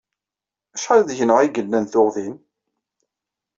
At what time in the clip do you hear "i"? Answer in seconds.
1.41-1.47